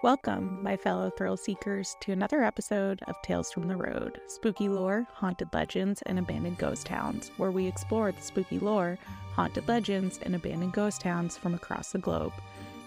[0.00, 5.08] Welcome, my fellow thrill seekers, to another episode of Tales from the Road spooky lore,
[5.12, 8.96] haunted legends, and abandoned ghost towns, where we explore the spooky lore,
[9.32, 12.32] haunted legends, and abandoned ghost towns from across the globe.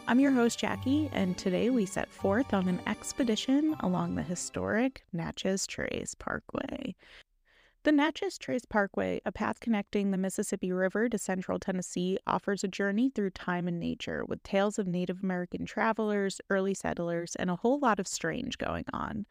[0.07, 5.03] I'm your host, Jackie, and today we set forth on an expedition along the historic
[5.11, 6.95] Natchez Trace Parkway.
[7.83, 12.67] The Natchez Trace Parkway, a path connecting the Mississippi River to central Tennessee, offers a
[12.67, 17.55] journey through time and nature with tales of Native American travelers, early settlers, and a
[17.55, 19.25] whole lot of strange going on.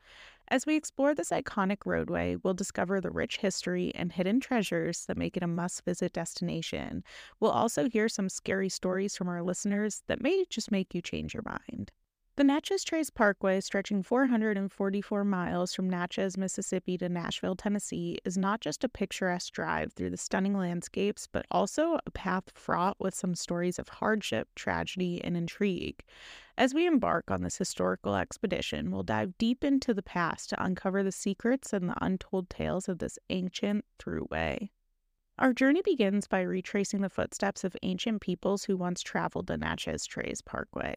[0.48, 5.16] As we explore this iconic roadway, we'll discover the rich history and hidden treasures that
[5.16, 7.04] make it a must visit destination.
[7.38, 11.34] We'll also hear some scary stories from our listeners that may just make you change
[11.34, 11.92] your mind.
[12.40, 18.62] The Natchez Trace Parkway, stretching 444 miles from Natchez, Mississippi to Nashville, Tennessee, is not
[18.62, 23.34] just a picturesque drive through the stunning landscapes, but also a path fraught with some
[23.34, 26.02] stories of hardship, tragedy, and intrigue.
[26.56, 31.02] As we embark on this historical expedition, we'll dive deep into the past to uncover
[31.02, 34.70] the secrets and the untold tales of this ancient throughway.
[35.40, 40.04] Our journey begins by retracing the footsteps of ancient peoples who once traveled the Natchez
[40.04, 40.94] Trace Parkway.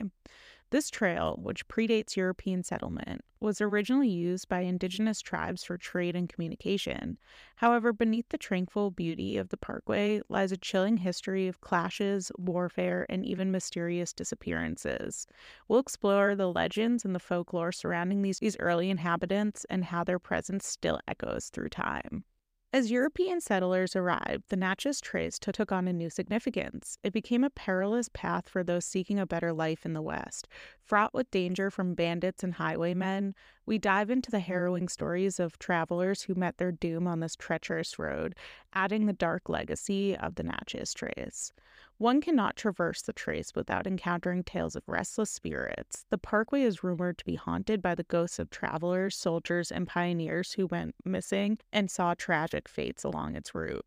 [0.69, 6.27] This trail, which predates European settlement, was originally used by indigenous tribes for trade and
[6.27, 7.19] communication.
[7.55, 13.05] However, beneath the tranquil beauty of the parkway lies a chilling history of clashes, warfare,
[13.07, 15.25] and even mysterious disappearances.
[15.69, 20.19] We'll explore the legends and the folklore surrounding these, these early inhabitants and how their
[20.19, 22.25] presence still echoes through time.
[22.75, 26.97] As European settlers arrived, the Natchez Trace took on a new significance.
[27.03, 30.47] It became a perilous path for those seeking a better life in the West.
[30.81, 33.35] Fraught with danger from bandits and highwaymen,
[33.67, 34.47] we dive into the mm-hmm.
[34.47, 38.33] harrowing stories of travelers who met their doom on this treacherous road,
[38.73, 41.53] adding the dark legacy of the Natchez Trace.
[42.03, 46.05] One cannot traverse the trace without encountering tales of restless spirits.
[46.09, 50.51] The parkway is rumored to be haunted by the ghosts of travelers, soldiers, and pioneers
[50.51, 53.85] who went missing and saw tragic fates along its route.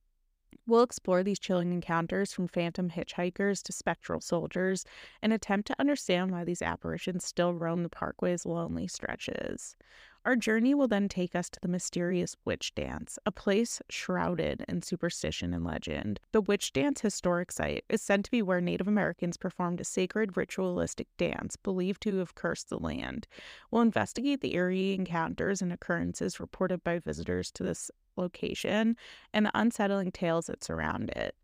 [0.66, 4.86] We'll explore these chilling encounters from phantom hitchhikers to spectral soldiers
[5.20, 9.76] and attempt to understand why these apparitions still roam the parkway's lonely stretches.
[10.26, 14.82] Our journey will then take us to the mysterious witch dance, a place shrouded in
[14.82, 16.18] superstition and legend.
[16.32, 20.36] The witch dance historic site is said to be where Native Americans performed a sacred
[20.36, 23.28] ritualistic dance believed to have cursed the land.
[23.70, 28.96] We'll investigate the eerie encounters and occurrences reported by visitors to this location
[29.32, 31.36] and the unsettling tales that surround it.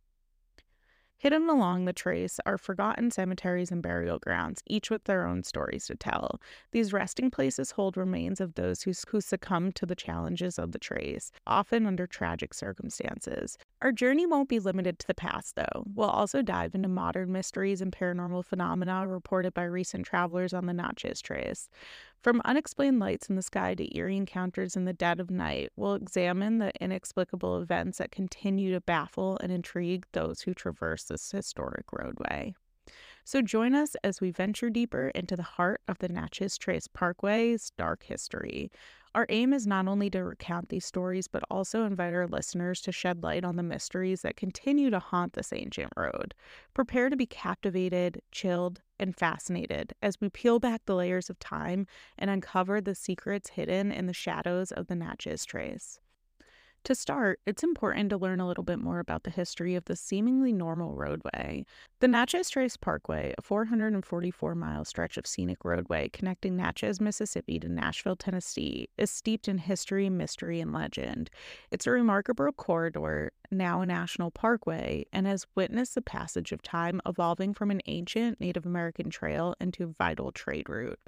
[1.23, 5.87] Hidden along the trace are forgotten cemeteries and burial grounds, each with their own stories
[5.87, 6.41] to tell.
[6.73, 10.81] These resting places hold remains of those who, who succumbed to the challenges of the
[10.81, 13.57] trace, often under tragic circumstances.
[13.83, 15.85] Our journey won't be limited to the past, though.
[15.95, 20.73] We'll also dive into modern mysteries and paranormal phenomena reported by recent travelers on the
[20.73, 21.69] Natchez Trace.
[22.23, 25.95] From unexplained lights in the sky to eerie encounters in the dead of night, we'll
[25.95, 31.87] examine the inexplicable events that continue to baffle and intrigue those who traverse this historic
[31.91, 32.55] roadway.
[33.25, 37.73] So join us as we venture deeper into the heart of the Natchez Trace Parkway's
[37.77, 38.71] dark history.
[39.15, 42.93] Our aim is not only to recount these stories, but also invite our listeners to
[42.93, 46.35] shed light on the mysteries that continue to haunt this ancient road.
[46.73, 51.87] Prepare to be captivated, chilled, and fascinated as we peel back the layers of time
[52.17, 56.01] and uncover the secrets hidden in the shadows of the Natchez Trace.
[56.87, 59.95] To start, it's important to learn a little bit more about the history of the
[59.95, 61.65] seemingly normal roadway.
[62.01, 67.69] The Natchez Trace Parkway, a 444 mile stretch of scenic roadway connecting Natchez, Mississippi to
[67.69, 71.31] Nashville, Tennessee, is steeped in history, mystery, and legend.
[71.71, 77.01] It's a remarkable corridor, now a national parkway, and has witnessed the passage of time
[77.07, 80.99] evolving from an ancient Native American trail into a vital trade route.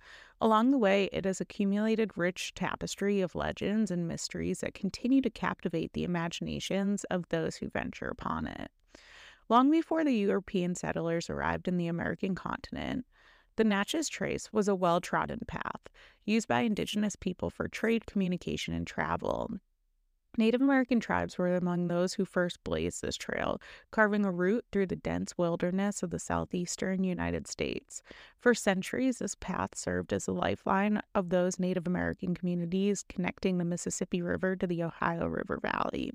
[0.44, 5.30] Along the way, it has accumulated rich tapestry of legends and mysteries that continue to
[5.30, 8.70] captivate the imaginations of those who venture upon it.
[9.48, 13.06] Long before the European settlers arrived in the American continent,
[13.56, 15.88] the Natchez Trace was a well trodden path
[16.26, 19.50] used by indigenous people for trade, communication, and travel.
[20.36, 23.60] Native American tribes were among those who first blazed this trail,
[23.90, 28.02] carving a route through the dense wilderness of the southeastern United States.
[28.38, 33.64] For centuries, this path served as a lifeline of those Native American communities connecting the
[33.64, 36.12] Mississippi River to the Ohio River Valley.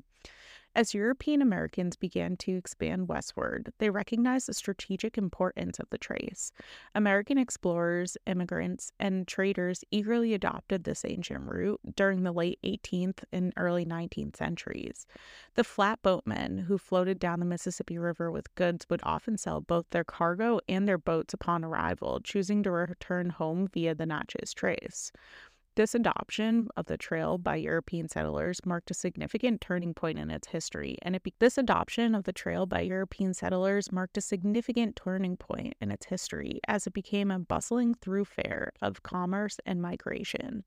[0.75, 6.51] As European Americans began to expand westward, they recognized the strategic importance of the trace.
[6.94, 13.51] American explorers, immigrants, and traders eagerly adopted this ancient route during the late 18th and
[13.57, 15.07] early 19th centuries.
[15.56, 20.04] The flatboatmen who floated down the Mississippi River with goods would often sell both their
[20.04, 25.12] cargo and their boats upon arrival, choosing to return home via the Natchez Trace.
[25.80, 30.50] This adoption of the trail by European settlers marked a significant turning point in its
[30.50, 34.98] history, and it be- this adoption of the trail by European settlers marked a significant
[34.98, 40.66] turning point in its history as it became a bustling thoroughfare of commerce and migration.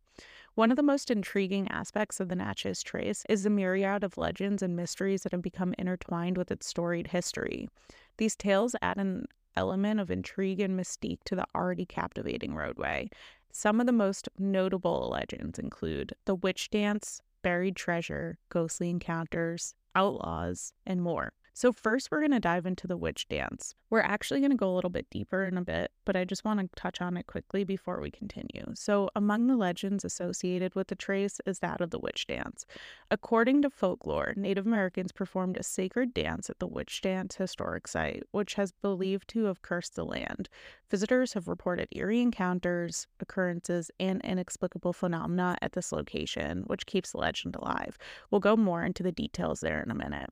[0.55, 4.63] One of the most intriguing aspects of the Natchez Trace is the myriad of legends
[4.63, 7.69] and mysteries that have become intertwined with its storied history.
[8.17, 9.27] These tales add an
[9.57, 13.11] element of intrigue and mystique to the already captivating roadway,
[13.53, 20.73] some of the most notable legends include the witch dance, buried treasure, ghostly encounters, outlaws,
[20.87, 21.35] and more.
[21.55, 23.75] So, first, we're going to dive into the witch dance.
[23.91, 26.47] We're actually going to go a little bit deeper in a bit, but I just
[26.47, 28.65] want to touch on it quickly before we continue.
[28.75, 32.65] So, among the legends associated with the trace is that of the witch dance.
[33.11, 38.23] According to folklore, Native Americans performed a sacred dance at the witch dance historic site,
[38.31, 40.49] which has believed to have cursed the land.
[40.91, 47.19] Visitors have reported eerie encounters, occurrences, and inexplicable phenomena at this location, which keeps the
[47.19, 47.99] legend alive.
[48.31, 50.31] We'll go more into the details there in a minute.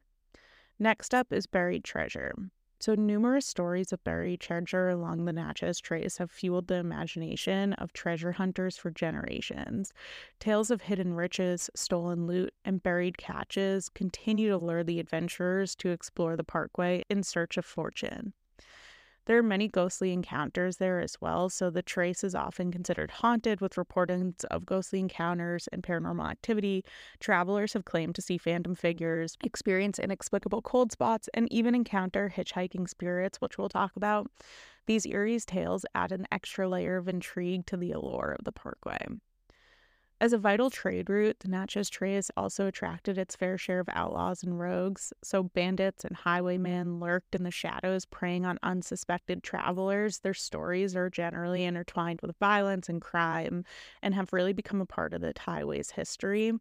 [0.82, 2.32] Next up is buried treasure.
[2.81, 7.93] So, numerous stories of buried treasure along the Natchez Trace have fueled the imagination of
[7.93, 9.93] treasure hunters for generations.
[10.38, 15.91] Tales of hidden riches, stolen loot, and buried catches continue to lure the adventurers to
[15.91, 18.32] explore the parkway in search of fortune.
[19.26, 23.61] There are many ghostly encounters there as well, so the trace is often considered haunted
[23.61, 26.84] with reportings of ghostly encounters and paranormal activity.
[27.20, 32.88] Travelers have claimed to see phantom figures, experience inexplicable cold spots, and even encounter hitchhiking
[32.88, 34.31] spirits, which we'll talk about.
[34.87, 39.06] These eerie tales add an extra layer of intrigue to the allure of the parkway.
[40.20, 44.43] As a vital trade route, the Natchez Trace also attracted its fair share of outlaws
[44.43, 45.12] and rogues.
[45.25, 50.20] So, bandits and highwaymen lurked in the shadows, preying on unsuspected travelers.
[50.20, 53.64] Their stories are generally intertwined with violence and crime
[54.02, 56.52] and have really become a part of the highway's history.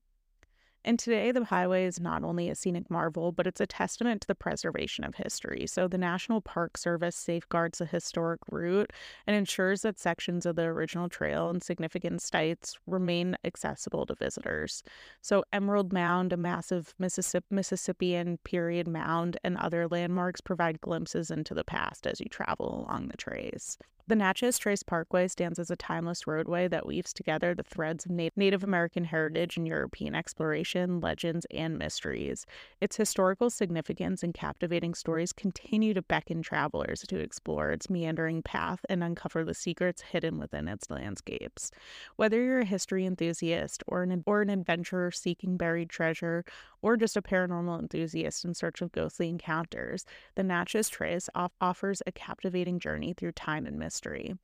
[0.85, 4.27] And today, the highway is not only a scenic marvel, but it's a testament to
[4.27, 5.67] the preservation of history.
[5.67, 8.93] So, the National Park Service safeguards the historic route
[9.27, 14.81] and ensures that sections of the original trail and significant sites remain accessible to visitors.
[15.21, 21.65] So, Emerald Mound, a massive Mississippian period mound, and other landmarks provide glimpses into the
[21.65, 23.77] past as you travel along the trace.
[24.09, 28.11] The Natchez Trace Parkway stands as a timeless roadway that weaves together the threads of
[28.11, 32.47] Native American heritage and European exploration, legends, and mysteries.
[32.81, 38.83] Its historical significance and captivating stories continue to beckon travelers to explore its meandering path
[38.89, 41.69] and uncover the secrets hidden within its landscapes.
[42.15, 46.45] Whether you're a history enthusiast or an, or an adventurer seeking buried treasure,
[46.81, 50.03] or just a paranormal enthusiast in search of ghostly encounters,
[50.33, 54.37] the Natchez Trace off- offers a captivating journey through time and mystery mystery.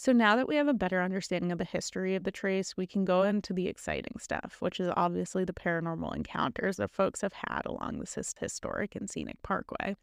[0.00, 2.86] So now that we have a better understanding of the history of the trace, we
[2.86, 7.32] can go into the exciting stuff, which is obviously the paranormal encounters that folks have
[7.32, 9.96] had along this historic and scenic parkway.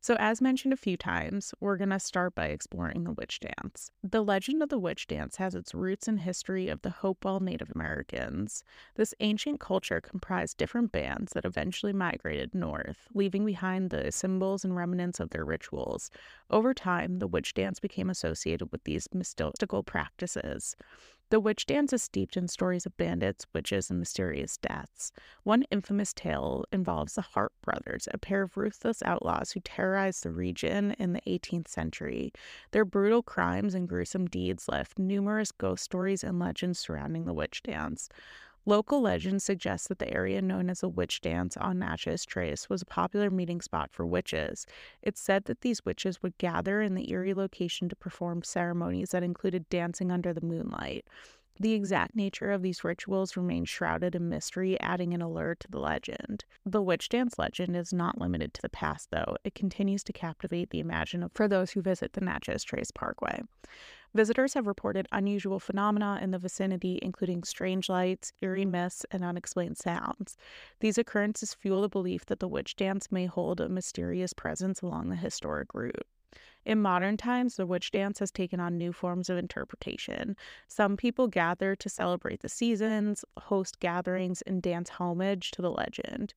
[0.00, 3.90] So, as mentioned a few times, we're going to start by exploring the witch dance.
[4.02, 7.70] The legend of the witch dance has its roots in history of the Hopewell Native
[7.74, 8.64] Americans.
[8.96, 14.74] This ancient culture comprised different bands that eventually migrated north, leaving behind the symbols and
[14.74, 16.10] remnants of their rituals.
[16.50, 20.74] Over time, the witch dance became associated with these mystical practices.
[21.30, 25.12] The witch dance is steeped in stories of bandits, witches, and mysterious deaths.
[25.44, 30.32] One infamous tale involves the Harpe brothers, a pair of ruthless outlaws who terrorized the
[30.32, 32.32] region in the 18th century.
[32.72, 37.62] Their brutal crimes and gruesome deeds left numerous ghost stories and legends surrounding the witch
[37.62, 38.08] dance.
[38.64, 42.82] Local legends suggest that the area known as the Witch Dance on Natchez Trace was
[42.82, 44.66] a popular meeting spot for witches.
[45.02, 49.24] It's said that these witches would gather in the eerie location to perform ceremonies that
[49.24, 51.04] included dancing under the moonlight.
[51.58, 55.78] The exact nature of these rituals remains shrouded in mystery, adding an allure to the
[55.78, 56.44] legend.
[56.64, 59.36] The witch dance legend is not limited to the past, though.
[59.44, 63.42] It continues to captivate the imagination for those who visit the Natchez Trace Parkway.
[64.14, 68.70] Visitors have reported unusual phenomena in the vicinity, including strange lights, eerie mm.
[68.70, 70.36] mists, and unexplained sounds.
[70.80, 75.08] These occurrences fuel the belief that the witch dance may hold a mysterious presence along
[75.08, 76.06] the historic route.
[76.64, 80.36] In modern times, the witch dance has taken on new forms of interpretation.
[80.68, 86.34] Some people gather to celebrate the seasons, host gatherings, and dance homage to the legend.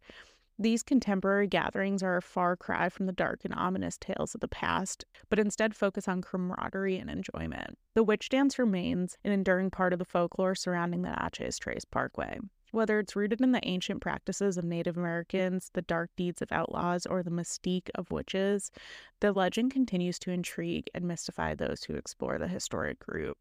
[0.57, 4.47] These contemporary gatherings are a far cry from the dark and ominous tales of the
[4.47, 7.77] past, but instead focus on camaraderie and enjoyment.
[7.93, 12.39] The witch dance remains an enduring part of the folklore surrounding the Natchez Trace Parkway.
[12.71, 17.05] Whether it's rooted in the ancient practices of Native Americans, the dark deeds of outlaws,
[17.05, 18.71] or the mystique of witches,
[19.19, 23.37] the legend continues to intrigue and mystify those who explore the historic route.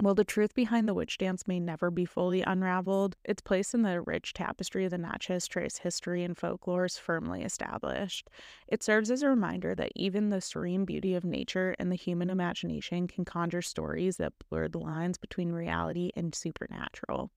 [0.00, 3.82] While the truth behind the witch dance may never be fully unraveled, its place in
[3.82, 8.30] the rich tapestry of the Natchez Trace history and folklore is firmly established.
[8.68, 12.30] It serves as a reminder that even the serene beauty of nature and the human
[12.30, 17.32] imagination can conjure stories that blur the lines between reality and supernatural.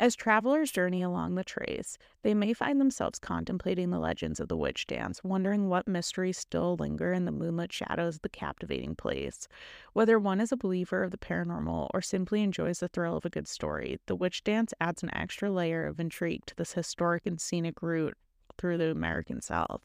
[0.00, 4.56] As travelers journey along the trace, they may find themselves contemplating the legends of the
[4.56, 9.48] witch dance, wondering what mysteries still linger in the moonlit shadows of the captivating place.
[9.94, 13.30] Whether one is a believer of the paranormal or simply enjoys the thrill of a
[13.30, 17.40] good story, the witch dance adds an extra layer of intrigue to this historic and
[17.40, 18.16] scenic route
[18.56, 19.82] through the American South.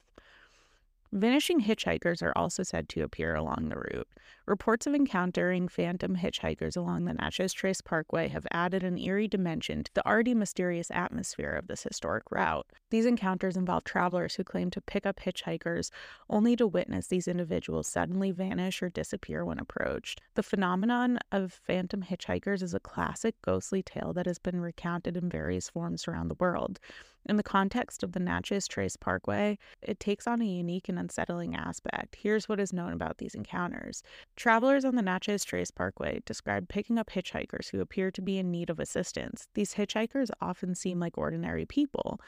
[1.16, 4.08] Vanishing hitchhikers are also said to appear along the route.
[4.48, 9.84] Reports of encountering phantom hitchhikers along the Natchez Trace Parkway have added an eerie dimension
[9.84, 12.66] to the already mysterious atmosphere of this historic route.
[12.90, 15.92] These encounters involve travelers who claim to pick up hitchhikers
[16.32, 20.20] only to witness these individuals suddenly vanish or disappear when approached.
[20.34, 25.30] The phenomenon of phantom hitchhikers is a classic ghostly tale that has been recounted in
[25.30, 26.80] various forms around the world.
[27.26, 31.56] In the context of the Natchez Trace Parkway, it takes on a unique and unsettling
[31.56, 32.18] aspect.
[32.20, 34.04] Here's what is known about these encounters.
[34.36, 38.52] Travelers on the Natchez Trace Parkway describe picking up hitchhikers who appear to be in
[38.52, 39.48] need of assistance.
[39.54, 42.20] These hitchhikers often seem like ordinary people,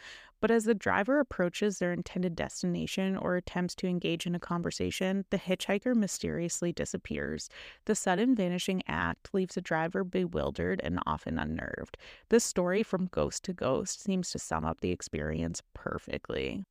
[0.45, 5.25] but as the driver approaches their intended destination or attempts to engage in a conversation,
[5.31, 7.49] the hitchhiker mysteriously disappears.
[7.85, 11.97] The sudden vanishing act leaves the driver bewildered and often unnerved.
[12.29, 16.63] This story, from ghost to ghost, seems to sum up the experience perfectly.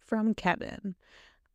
[0.00, 0.96] From Kevin.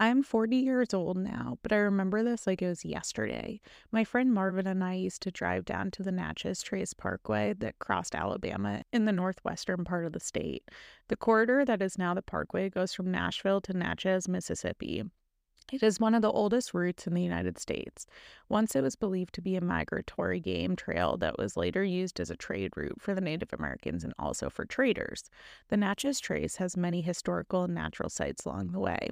[0.01, 3.62] I'm 40 years old now, but I remember this like it was yesterday.
[3.91, 7.77] My friend Marvin and I used to drive down to the Natchez Trace Parkway that
[7.77, 10.67] crossed Alabama in the northwestern part of the state.
[11.10, 15.03] The corridor that is now the parkway goes from Nashville to Natchez, Mississippi.
[15.72, 18.05] It is one of the oldest routes in the United States.
[18.50, 22.29] Once it was believed to be a migratory game trail that was later used as
[22.29, 25.29] a trade route for the Native Americans and also for traders.
[25.70, 29.12] The Natchez Trace has many historical and natural sites along the way.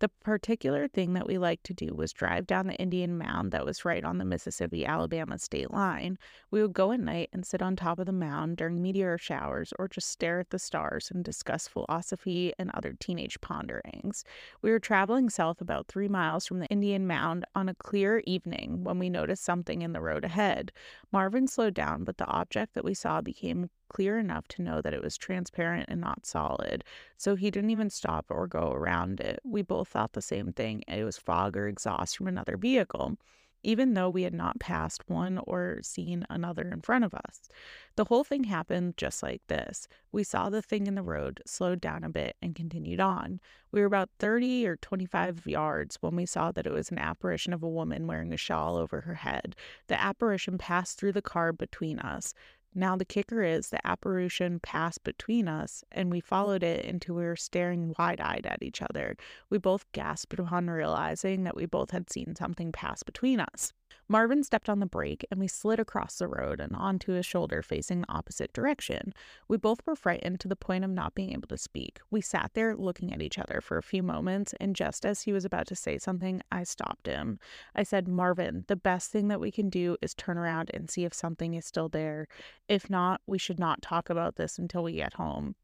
[0.00, 3.64] The particular thing that we liked to do was drive down the Indian mound that
[3.64, 6.18] was right on the Mississippi Alabama state line.
[6.52, 9.72] We would go at night and sit on top of the mound during meteor showers
[9.76, 14.22] or just stare at the stars and discuss philosophy and other teenage ponderings.
[14.62, 18.84] We were traveling south about three miles from the Indian mound on a clear evening
[18.84, 20.70] when we noticed something in the road ahead.
[21.10, 24.94] Marvin slowed down, but the object that we saw became clear enough to know that
[24.94, 26.84] it was transparent and not solid.
[27.16, 29.40] So he didn't even stop or go around it.
[29.44, 30.84] We both thought the same thing.
[30.86, 33.16] It was fog or exhaust from another vehicle,
[33.62, 37.48] even though we had not passed one or seen another in front of us.
[37.96, 39.88] The whole thing happened just like this.
[40.12, 43.40] We saw the thing in the road, slowed down a bit, and continued on.
[43.72, 47.52] We were about 30 or 25 yards when we saw that it was an apparition
[47.52, 49.56] of a woman wearing a shawl over her head.
[49.88, 52.34] The apparition passed through the car between us.
[52.78, 56.24] Now, the kicker is the apparition passed between us, and we mm.
[56.24, 59.16] followed it until we were staring wide eyed at each other.
[59.50, 63.72] We both gasped upon realizing that we both had seen something pass between us.
[64.08, 67.62] Marvin stepped on the brake and we slid across the road and onto his shoulder
[67.62, 69.12] facing the opposite direction.
[69.48, 72.00] We both were frightened to the point of not being able to speak.
[72.10, 75.32] We sat there looking at each other for a few moments, and just as he
[75.32, 77.38] was about to say something, I stopped him.
[77.74, 81.04] I said, Marvin, the best thing that we can do is turn around and see
[81.04, 82.28] if something is still there.
[82.68, 85.54] If not, we should not talk about this until we get home.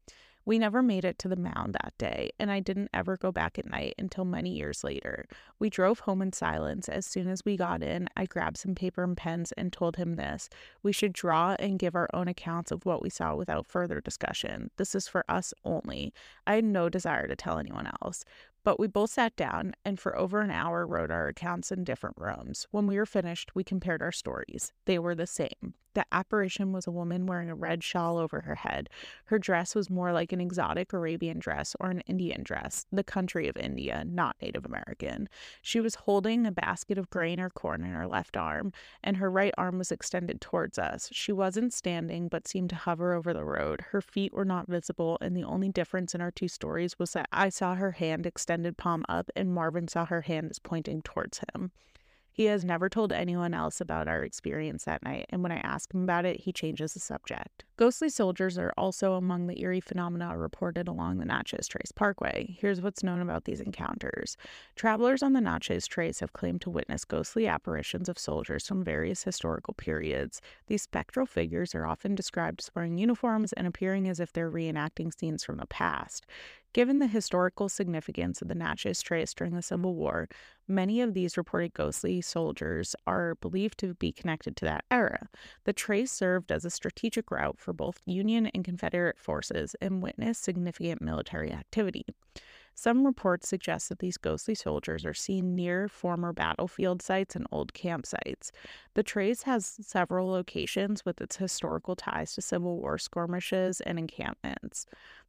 [0.45, 3.57] We never made it to the mound that day, and I didn't ever go back
[3.57, 5.25] at night until many years later.
[5.57, 6.87] We drove home in silence.
[6.87, 10.15] As soon as we got in, I grabbed some paper and pens and told him
[10.15, 10.47] this.
[10.83, 14.69] We should draw and give our own accounts of what we saw without further discussion.
[14.77, 16.13] This is for us only.
[16.45, 18.23] I had no desire to tell anyone else.
[18.65, 22.17] But we both sat down and for over an hour wrote our accounts in different
[22.17, 22.65] rooms.
[22.71, 24.73] When we were finished, we compared our stories.
[24.85, 25.75] They were the same.
[25.93, 28.89] The apparition was a woman wearing a red shawl over her head.
[29.25, 33.47] Her dress was more like an exotic Arabian dress or an Indian dress, the country
[33.47, 35.29] of India, not Native American.
[35.61, 39.31] She was holding a basket of grain or corn in her left arm, and her
[39.31, 41.07] right arm was extended towards us.
[41.13, 43.79] She wasn't standing, but seemed to hover over the road.
[43.91, 47.29] Her feet were not visible, and the only difference in our two stories was that
[47.31, 51.41] I saw her hand extended palm up, and Marvin saw her hand as pointing towards
[51.53, 51.71] him.
[52.35, 55.93] He has never told anyone else about our experience that night, and when I ask
[55.93, 57.63] him about it, he changes the subject.
[57.77, 62.57] Ghostly soldiers are also among the eerie phenomena reported along the Natchez Trace Parkway.
[62.59, 64.35] Here's what's known about these encounters.
[64.75, 69.23] Travelers on the Natchez Trace have claimed to witness ghostly apparitions of soldiers from various
[69.23, 70.41] historical periods.
[70.67, 75.17] These spectral figures are often described as wearing uniforms and appearing as if they're reenacting
[75.17, 76.25] scenes from the past.
[76.75, 80.27] Given the historical significance of the Natchez Trace during the Civil War,
[80.67, 85.29] many of these reported ghostly soldiers are believed to be connected to that era.
[85.63, 90.43] The trace served as a strategic route for both Union and Confederate forces and witnessed
[90.43, 92.07] significant military activity.
[92.77, 97.71] Some reports suggest that these ghostly soldiers are seen near former battlefield sites and old
[97.71, 98.51] campsites.
[98.95, 104.85] The trace has several locations with its historical ties to Civil War skirmishes and encampments.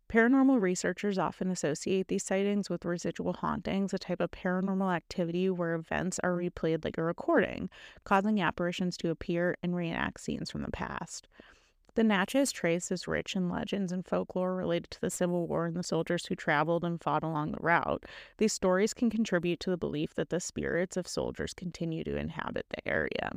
[0.08, 5.74] Paranormal researchers often associate these sightings with residual hauntings, a type of paranormal activity where
[5.74, 7.68] events are replayed like a recording,
[8.04, 11.26] causing apparitions to appear and reenact scenes from the past.
[11.96, 15.74] The Natchez Trace is rich in legends and folklore related to the Civil War and
[15.74, 18.04] the soldiers who traveled and fought along the route.
[18.36, 22.66] These stories can contribute to the belief that the spirits of soldiers continue to inhabit
[22.68, 23.30] the area.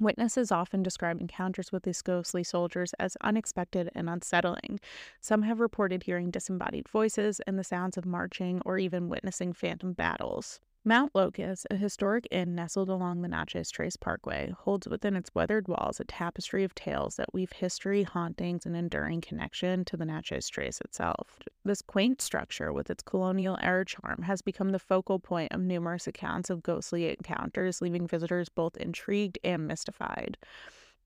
[0.00, 4.80] Witnesses often describe encounters with these ghostly soldiers as unexpected and unsettling.
[5.20, 9.92] Some have reported hearing disembodied voices and the sounds of marching or even witnessing phantom
[9.92, 10.60] battles.
[10.82, 15.68] Mount Locust, a historic inn nestled along the Natchez Trace Parkway, holds within its weathered
[15.68, 20.48] walls a tapestry of tales that weave history, hauntings, and enduring connection to the Natchez
[20.48, 21.42] Trace itself.
[21.66, 26.06] This quaint structure, with its colonial era charm, has become the focal point of numerous
[26.06, 30.38] accounts of ghostly encounters, leaving visitors both intrigued and mystified.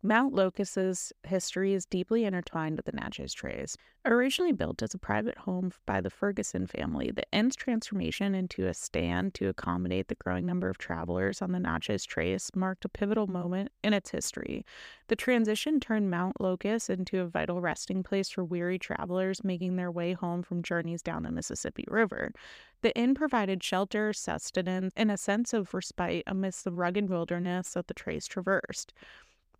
[0.06, 3.74] Mount Locust's history is deeply intertwined with the Natchez Trace.
[4.04, 8.74] Originally built as a private home by the Ferguson family, the inn's transformation into a
[8.74, 13.28] stand to accommodate the growing number of travelers on the Natchez Trace marked a pivotal
[13.28, 14.66] moment in its history.
[15.08, 19.90] The transition turned Mount Locust into a vital resting place for weary travelers making their
[19.90, 22.34] way home from journeys down the Mississippi River.
[22.82, 27.86] The inn provided shelter, sustenance, and a sense of respite amidst the rugged wilderness that
[27.86, 28.92] the trace traversed.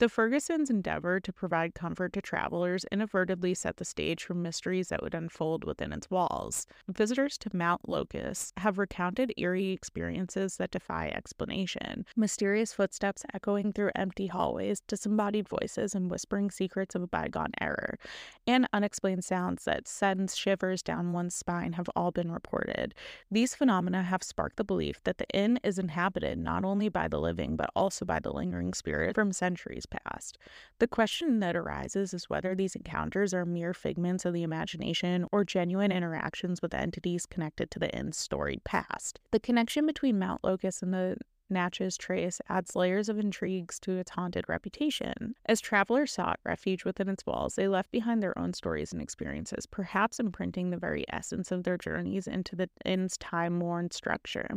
[0.00, 5.04] The Fergusons' endeavor to provide comfort to travelers inadvertently set the stage for mysteries that
[5.04, 6.66] would unfold within its walls.
[6.88, 13.92] Visitors to Mount Locust have recounted eerie experiences that defy explanation mysterious footsteps echoing through
[13.94, 17.96] empty hallways, disembodied voices, and whispering secrets of a bygone era,
[18.48, 22.94] and unexplained sounds that send shivers down one's spine have all been reported.
[23.30, 27.20] These phenomena have sparked the belief that the inn is inhabited not only by the
[27.20, 30.38] living but also by the lingering spirit from centuries past.
[30.78, 35.44] The question that arises is whether these encounters are mere figments of the imagination or
[35.44, 39.20] genuine interactions with entities connected to the inn's storied past.
[39.30, 41.16] The connection between Mount Locust and the
[41.50, 45.34] Natchez Trace adds layers of intrigues to its haunted reputation.
[45.46, 49.66] As travelers sought refuge within its walls, they left behind their own stories and experiences,
[49.66, 54.48] perhaps imprinting the very essence of their journeys into the inn's time worn structure.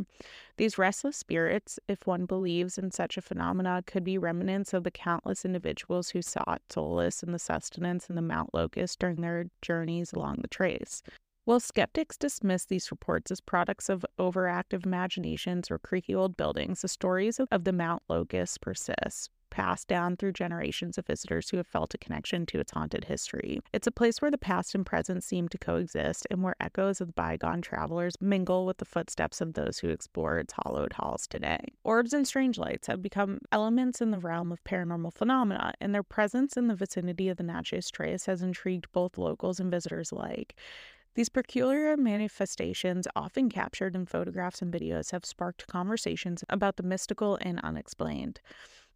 [0.56, 4.90] These restless spirits, if one believes in such a phenomena, could be remnants of the
[4.90, 10.12] countless individuals who sought solace in the sustenance in the Mount Locust during their journeys
[10.12, 11.02] along the trace.
[11.48, 16.88] While skeptics dismiss these reports as products of overactive imaginations or creaky old buildings, the
[16.88, 21.94] stories of the Mount Locust persist, passed down through generations of visitors who have felt
[21.94, 23.60] a connection to its haunted history.
[23.72, 27.14] It's a place where the past and present seem to coexist and where echoes of
[27.14, 31.60] bygone travelers mingle with the footsteps of those who explore its hollowed halls today.
[31.82, 36.02] Orbs and strange lights have become elements in the realm of paranormal phenomena, and their
[36.02, 40.54] presence in the vicinity of the Natchez Trace has intrigued both locals and visitors alike.
[41.14, 47.38] These peculiar manifestations, often captured in photographs and videos, have sparked conversations about the mystical
[47.40, 48.40] and unexplained.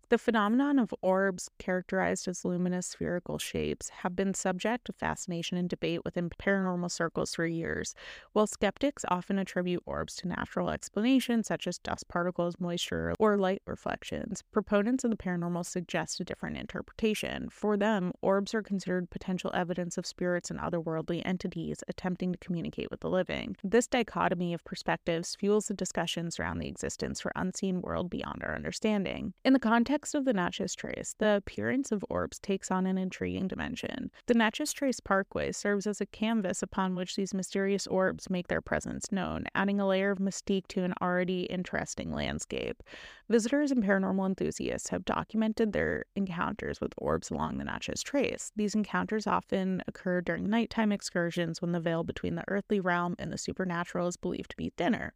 [0.09, 5.71] The phenomenon of orbs, characterized as luminous spherical shapes, have been subject to fascination and
[5.71, 7.95] debate within paranormal circles for years.
[8.35, 13.63] While skeptics often attribute orbs to natural explanations such as dust particles, moisture, or light
[13.67, 17.49] reflections, proponents of the paranormal suggest a different interpretation.
[17.51, 22.91] For them, orbs are considered potential evidence of spirits and otherworldly entities attempting to communicate
[22.91, 23.57] with the living.
[23.65, 28.55] This dichotomy of perspectives fuels the discussions around the existence for unseen world beyond our
[28.55, 29.33] understanding.
[29.45, 32.97] In the context context of the Natchez Trace, the appearance of orbs takes on an
[32.97, 34.11] intriguing dimension.
[34.25, 38.63] The Natchez Trace Parkway serves as a canvas upon which these mysterious orbs make their
[38.63, 42.83] presence known, adding a layer of mystique to an already interesting landscape.
[43.29, 48.51] Visitors and paranormal enthusiasts have documented their encounters with orbs along the Natchez Trace.
[48.57, 53.31] These encounters often occur during nighttime excursions when the veil between the earthly realm and
[53.31, 55.13] the supernatural is believed to be thinner.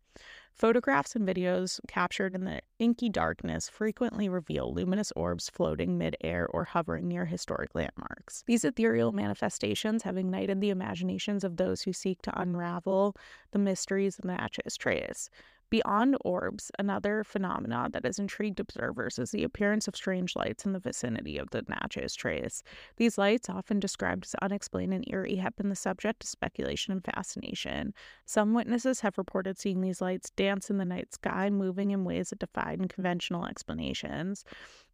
[0.56, 6.64] Photographs and videos captured in the inky darkness frequently reveal luminous orbs floating midair or
[6.64, 8.42] hovering near historic landmarks.
[8.46, 13.14] These ethereal manifestations have ignited the imaginations of those who seek to unravel
[13.50, 15.28] the mysteries of the Natchez Trace.
[15.68, 20.72] Beyond orbs, another phenomenon that has intrigued observers is the appearance of strange lights in
[20.72, 22.62] the vicinity of the Natchez Trace.
[22.96, 27.04] These lights, often described as unexplained and eerie, have been the subject of speculation and
[27.04, 27.94] fascination.
[28.24, 32.30] Some witnesses have reported seeing these lights dance in the night sky, moving in ways
[32.30, 34.44] that defied conventional explanations.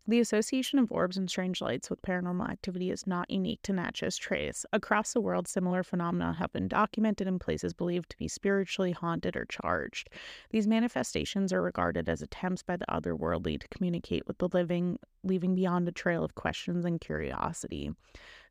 [0.04, 4.16] The association of orbs and strange lights with paranormal activity is not unique to Natchez
[4.16, 4.66] Trace.
[4.72, 9.36] Across the world, similar phenomena have been documented in places believed to be spiritually haunted
[9.36, 10.10] or charged.
[10.50, 15.54] These manifestations are regarded as attempts by the otherworldly to communicate with the living, leaving
[15.54, 17.92] beyond a trail of questions and curiosity.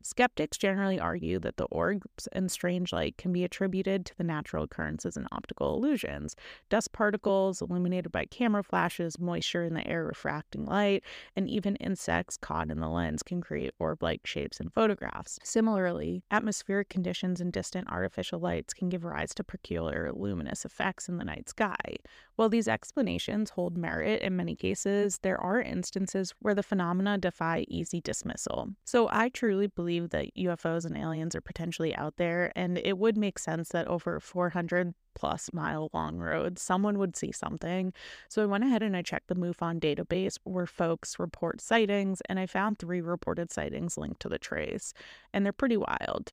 [0.02, 4.64] Skeptics generally argue that the orbs and strange light can be attributed to the natural
[4.64, 6.36] occurrences and optical illusions
[6.68, 11.02] dust particles illuminated by camera flashes, moisture in the air refracting light,
[11.36, 15.38] and even insects caught in the lens can create orb like shapes in photographs.
[15.42, 21.18] Similarly, atmospheric conditions and distant artificial lights can give rise to peculiar luminous effects in
[21.18, 21.76] the night sky.
[22.36, 27.64] While these explanations hold merit in many cases, there are instances where the phenomena defy
[27.68, 28.70] easy dismissal.
[28.84, 33.16] So I truly believe that UFOs and aliens are potentially out there, and it would
[33.16, 37.92] make sense that over 400 plus mile long road, someone would see something.
[38.28, 42.38] So I went ahead and I checked the MUFON database where folks report sightings, and
[42.38, 44.94] I found three reported sightings linked to the trace,
[45.32, 46.30] and they're pretty wild.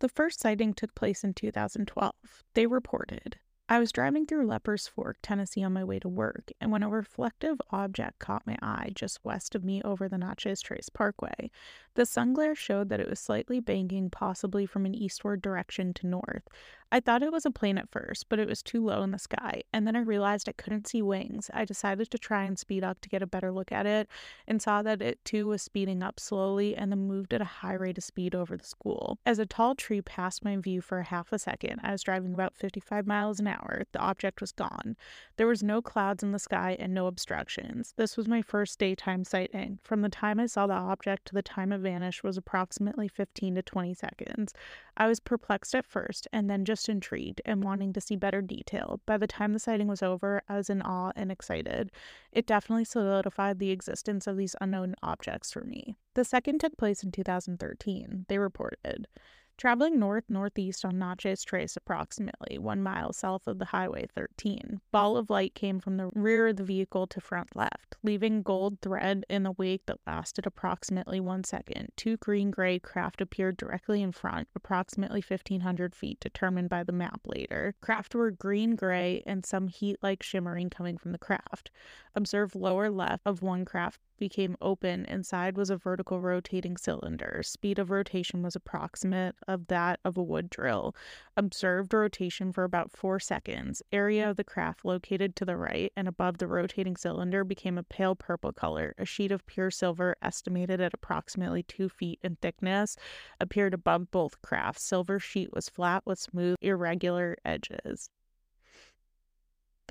[0.00, 2.12] The first sighting took place in 2012.
[2.54, 3.36] They reported
[3.72, 6.90] I was driving through Leipers Fork, Tennessee on my way to work, and when a
[6.90, 11.50] reflective object caught my eye just west of me over the Natchez Trace Parkway,
[11.94, 16.06] the sun glare showed that it was slightly banking, possibly from an eastward direction to
[16.06, 16.48] north.
[16.94, 19.18] I thought it was a plane at first, but it was too low in the
[19.18, 21.50] sky, and then I realized I couldn't see wings.
[21.54, 24.08] I decided to try and speed up to get a better look at it,
[24.46, 27.72] and saw that it too was speeding up slowly and then moved at a high
[27.72, 29.18] rate of speed over the school.
[29.24, 32.54] As a tall tree passed my view for half a second, I was driving about
[32.56, 33.84] 55 miles an hour.
[33.92, 34.96] The object was gone.
[35.38, 37.94] There was no clouds in the sky and no obstructions.
[37.96, 39.78] This was my first daytime sighting.
[39.82, 43.56] From the time I saw the object to the time it vanished was approximately 15
[43.56, 44.54] to 20 seconds.
[44.96, 49.00] I was perplexed at first and then just intrigued and wanting to see better detail.
[49.04, 51.90] By the time the sighting was over, I was in awe and excited.
[52.32, 55.96] It definitely solidified the existence of these unknown objects for me.
[56.14, 59.08] The second took place in 2013, they reported.
[59.58, 65.16] Traveling north northeast on Natchez Trace, approximately one mile south of the Highway 13, ball
[65.16, 69.24] of light came from the rear of the vehicle to front left, leaving gold thread
[69.30, 71.90] in a wake that lasted approximately one second.
[71.96, 77.20] Two green gray craft appeared directly in front, approximately 1,500 feet, determined by the map
[77.24, 77.76] later.
[77.80, 81.70] Craft were green gray and some heat like shimmering coming from the craft.
[82.16, 85.04] Observe lower left of one craft became open.
[85.06, 87.42] Inside was a vertical rotating cylinder.
[87.44, 90.94] Speed of rotation was approximate of that of a wood drill.
[91.36, 93.82] Observed rotation for about four seconds.
[93.92, 97.82] Area of the craft located to the right and above the rotating cylinder became a
[97.82, 98.94] pale purple color.
[98.98, 102.96] A sheet of pure silver, estimated at approximately two feet in thickness,
[103.40, 104.82] appeared above both crafts.
[104.82, 108.10] Silver sheet was flat with smooth, irregular edges.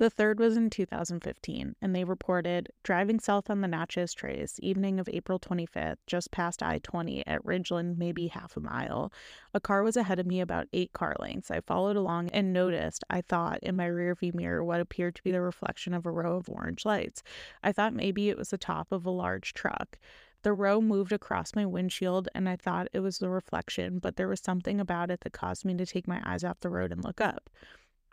[0.02, 4.98] The third was in 2015, and they reported driving south on the Natchez Trace, evening
[4.98, 9.12] of April 25th, just past I 20 at Ridgeland, maybe half a mile.
[9.54, 11.52] A car was ahead of me about eight car lengths.
[11.52, 15.30] I followed along and noticed, I thought, in my rearview mirror what appeared to be
[15.30, 17.22] the reflection of a row of orange lights.
[17.62, 20.00] I thought maybe it was the top of a large truck.
[20.42, 24.26] The row moved across my windshield, and I thought it was the reflection, but there
[24.26, 27.04] was something about it that caused me to take my eyes off the road and
[27.04, 27.48] look up.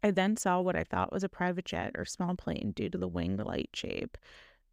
[0.03, 2.97] I then saw what I thought was a private jet or small plane due to
[2.97, 4.17] the wing light shape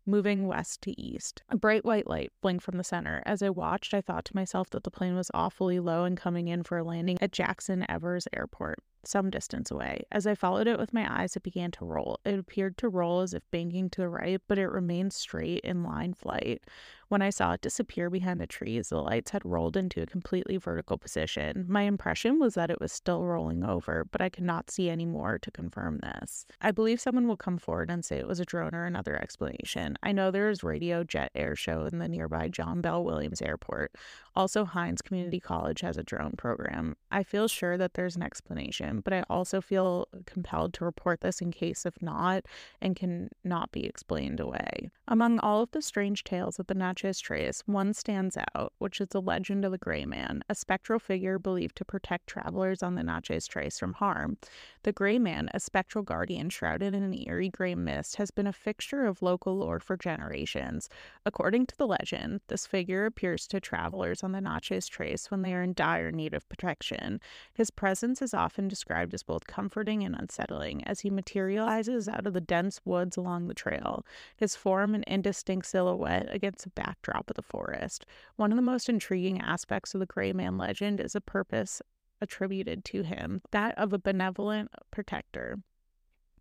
[0.06, 1.42] moving west to east.
[1.48, 3.22] A bright white light blinked from the center.
[3.26, 6.48] As I watched, I thought to myself that the plane was awfully low and coming
[6.48, 10.04] in for a landing at Jackson Evers Airport some distance away.
[10.10, 12.18] As I followed it with my eyes, it began to roll.
[12.24, 15.84] It appeared to roll as if banking to the right, but it remained straight in
[15.84, 16.64] line flight.
[17.09, 20.57] When I saw it disappear behind the trees, the lights had rolled into a completely
[20.57, 21.64] vertical position.
[21.69, 25.07] My impression was that it was still rolling over, but I could not see any
[25.07, 26.47] more to confirm this.
[26.61, 29.97] I believe someone will come forward and say it was a drone or another explanation.
[30.03, 33.92] I know there is Radio Jet Air Show in the nearby John Bell Williams Airport.
[34.35, 36.97] Also, Hinds Community College has a drone program.
[37.12, 41.40] I feel sure that there's an explanation, but I also feel compelled to report this
[41.40, 42.47] in case if not
[42.83, 44.90] and can not be explained away.
[45.07, 49.09] Among all of the strange tales that the Natchez Trace, one stands out, which is
[49.09, 53.02] the legend of the Gray Man, a spectral figure believed to protect travelers on the
[53.02, 54.38] Natchez Trace from harm.
[54.82, 58.52] The Gray Man, a spectral guardian shrouded in an eerie gray mist, has been a
[58.52, 60.88] fixture of local lore for generations.
[61.26, 65.52] According to the legend, this figure appears to travelers on the Natchez Trace when they
[65.52, 67.20] are in dire need of protection.
[67.52, 72.32] His presence is often described as both comforting and unsettling as he materializes out of
[72.32, 77.37] the dense woods along the trail, his form an indistinct silhouette against the backdrop of
[77.37, 78.07] the forest.
[78.37, 81.83] One of the most intriguing aspects of the Gray Man legend is a purpose
[82.20, 85.59] attributed to him, that of a benevolent protector.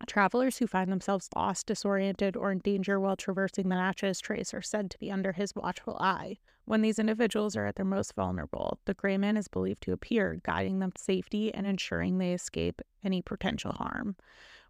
[0.06, 4.62] Travelers who find themselves lost, disoriented, or in danger while traversing the Natchez Trace are
[4.62, 6.36] said to be under his watchful eye.
[6.66, 10.40] When these individuals are at their most vulnerable, the Gray Man is believed to appear,
[10.42, 14.16] guiding them to safety and ensuring they escape any potential harm.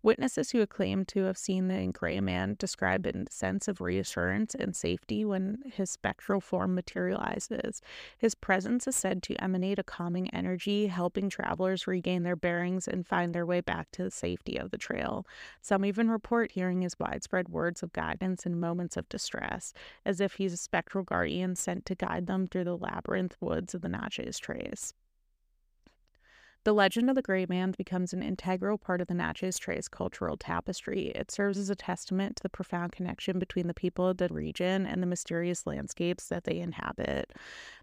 [0.07, 4.77] Witnesses who claim to have seen the gray man describe a sense of reassurance and
[4.77, 7.83] safety when his spectral form materializes.
[8.17, 13.05] His presence is said to emanate a calming energy, helping travelers regain their bearings and
[13.05, 15.27] find their way back to the safety of the trail.
[15.61, 19.73] Some even report hearing his widespread words of guidance in moments of distress,
[20.05, 23.81] as if he's a spectral guardian sent to guide them through the labyrinth woods of
[23.81, 24.95] the Natchez Trace.
[26.67, 30.37] The legend of the Gray Man becomes an integral part of the Natchez Trace cultural
[30.37, 31.13] tapestry.
[31.15, 34.85] It serves as a testament to the profound connection between the people of the region
[34.85, 37.33] and the mysterious landscapes that they inhabit.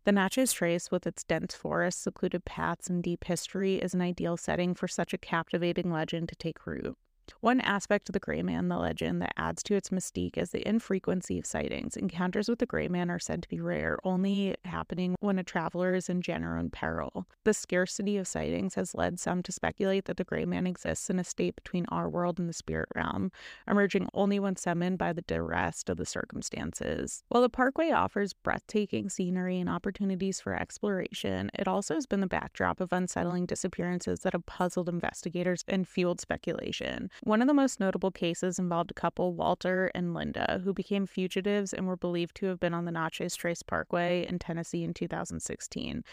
[0.03, 4.35] The Natchez Trace, with its dense forests, secluded paths, and deep history, is an ideal
[4.35, 6.97] setting for such a captivating legend to take root.
[7.39, 10.65] One aspect of the Gray Man, the legend, that adds to its mystique is the
[10.67, 11.97] infrequency of sightings.
[11.97, 15.93] Encounters with the Gray Man are said to be rare, only happening when a traveler
[15.93, 17.27] is in genuine peril.
[17.43, 21.19] The scarcity of sightings has led some to speculate that the Gray Man exists in
[21.19, 23.31] a state between our world and the spirit realm,
[23.67, 27.23] emerging only when summoned by the duress of the circumstances.
[27.27, 32.27] While the parkway offers breathtaking scenery and opportunities for exploration, it also has been the
[32.27, 37.09] backdrop of unsettling disappearances that have puzzled investigators and fueled speculation.
[37.21, 41.73] One of the most notable cases involved a couple, Walter and Linda, who became fugitives
[41.73, 46.04] and were believed to have been on the Natchez Trace Parkway in Tennessee in 2016.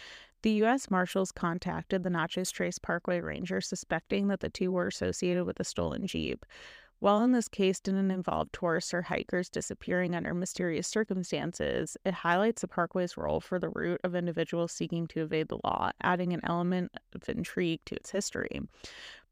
[0.42, 0.90] The U.S.
[0.90, 5.64] Marshals contacted the Natchez Trace Parkway Ranger suspecting that the two were associated with a
[5.64, 6.44] stolen Jeep.
[7.00, 12.60] While in this case didn't involve tourists or hikers disappearing under mysterious circumstances, it highlights
[12.60, 16.42] the parkway's role for the route of individuals seeking to evade the law, adding an
[16.44, 18.60] element of intrigue to its history.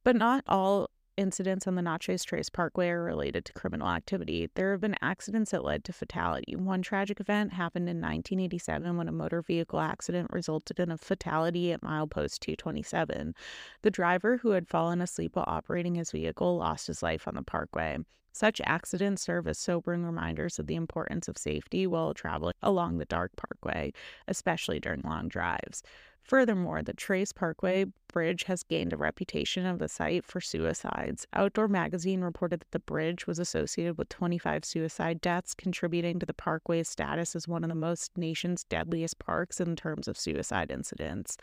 [0.02, 4.48] But not all incidents on the Natchez Trace Parkway are related to criminal activity.
[4.54, 6.54] There have been accidents that led to fatality.
[6.54, 11.72] One tragic event happened in 1987 when a motor vehicle accident resulted in a fatality
[11.72, 13.34] at milepost 227.
[13.82, 17.42] The driver, who had fallen asleep while operating his vehicle, lost his life on the
[17.42, 17.98] parkway.
[18.38, 23.04] Such accidents serve as sobering reminders of the importance of safety while traveling along the
[23.04, 23.92] dark parkway,
[24.28, 25.82] especially during long drives.
[26.22, 31.26] Furthermore, the Trace Parkway Bridge has gained a reputation of the site for suicides.
[31.32, 36.32] Outdoor Magazine reported that the bridge was associated with 25 suicide deaths, contributing to the
[36.32, 41.38] parkway's status as one of the most nation's deadliest parks in terms of suicide incidents.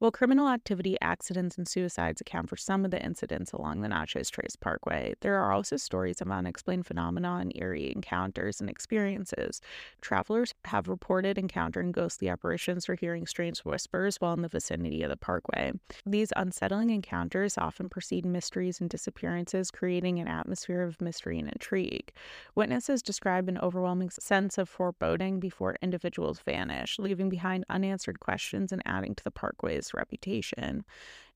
[0.00, 4.28] While criminal activity, accidents, and suicides account for some of the incidents along the Natchez
[4.28, 9.60] Trace Parkway, there are also stories of unexplained phenomena and eerie encounters and experiences.
[10.00, 15.10] Travelers have reported encountering ghostly apparitions or hearing strange whispers while in the vicinity of
[15.10, 15.72] the parkway.
[16.04, 22.12] These unsettling encounters often precede mysteries and disappearances, creating an atmosphere of mystery and intrigue.
[22.56, 28.82] Witnesses describe an overwhelming sense of foreboding before individuals vanish, leaving behind unanswered questions and
[28.84, 30.84] adding to the parkway's reputation.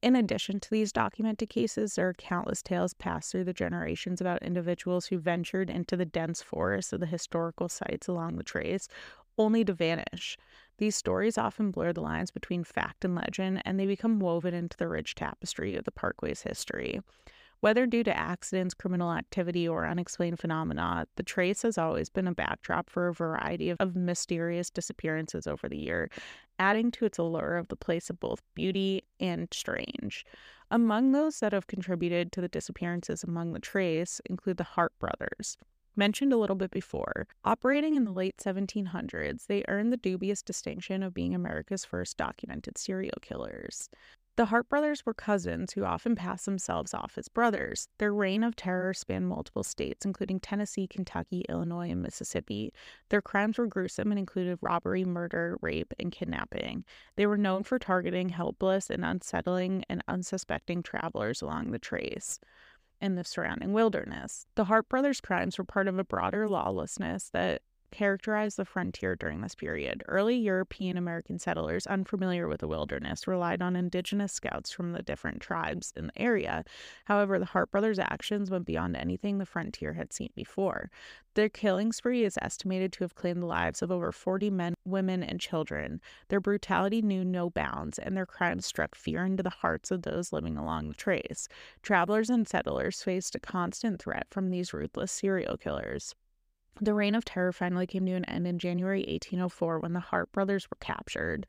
[0.01, 4.43] In addition to these documented cases, there are countless tales passed through the generations about
[4.43, 8.89] individuals who ventured into the dense forests of the historical sites along the trace,
[9.37, 10.39] only to vanish.
[10.79, 14.77] These stories often blur the lines between fact and legend, and they become woven into
[14.77, 17.01] the rich tapestry of the parkway's history.
[17.61, 22.35] Whether due to accidents, criminal activity, or unexplained phenomena, the trace has always been a
[22.35, 26.09] backdrop for a variety of, of mysterious disappearances over the year,
[26.59, 30.25] adding to its allure of the place of both beauty and strange.
[30.71, 35.57] Among those that have contributed to the disappearances among the trace include the Harpe brothers.
[35.97, 41.03] Mentioned a little bit before, operating in the late 1700s, they earned the dubious distinction
[41.03, 43.91] of being America's first documented serial killers.
[44.39, 47.89] The Harpe brothers were cousins who often passed themselves off as brothers.
[47.99, 52.73] Their reign of terror spanned multiple states, including Tennessee, Kentucky, Illinois, and Mississippi.
[53.09, 56.85] Their crimes were gruesome and included robbery, murder, rape, and kidnapping.
[57.17, 62.39] They were known for targeting helpless and unsettling and unsuspecting travelers along the trace
[63.01, 64.47] in the surrounding wilderness.
[64.55, 69.41] The Harpe brothers' crimes were part of a broader lawlessness that characterized the frontier during
[69.41, 70.03] this period.
[70.07, 75.41] Early European American settlers, unfamiliar with the wilderness, relied on indigenous scouts from the different
[75.41, 76.65] tribes in the area.
[77.07, 80.91] However, the Harpe brothers' actions went beyond anything the frontier had seen before.
[81.35, 85.23] Their killing spree is estimated to have claimed the lives of over 40 men, women,
[85.23, 86.01] and children.
[86.29, 90.33] Their brutality knew no bounds, and their crimes struck fear into the hearts of those
[90.33, 91.49] living along the trace.
[91.83, 96.17] Travelers and settlers faced a constant threat from these ruthless serial killers.
[96.81, 100.31] The reign of terror finally came to an end in January 1804 when the Harpe
[100.31, 101.47] brothers were captured.